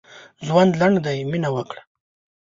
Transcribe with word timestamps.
ژوند 0.45 0.71
لنډ 0.81 0.97
دی؛ 1.05 1.19
مينه 1.31 1.49
وکړه. 1.55 1.81